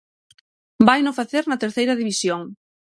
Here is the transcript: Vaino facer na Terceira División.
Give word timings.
Vaino 0.87 1.11
facer 1.19 1.43
na 1.47 1.61
Terceira 1.63 1.97
División. 2.01 2.41